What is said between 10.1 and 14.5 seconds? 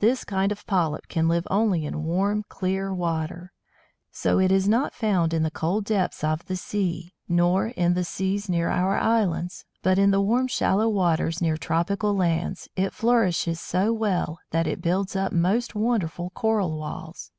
the warm shallow waters near tropical lands it flourishes so well